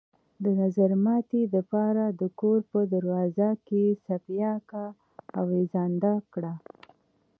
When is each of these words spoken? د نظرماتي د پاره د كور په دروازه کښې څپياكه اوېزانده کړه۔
د 0.43 0.45
نظرماتي 0.61 1.41
د 1.53 1.55
پاره 1.71 2.05
د 2.21 2.23
كور 2.39 2.59
په 2.71 2.79
دروازه 2.93 3.49
کښې 3.67 3.83
څپياكه 4.05 4.85
اوېزانده 5.39 6.13
کړه۔ 6.33 6.53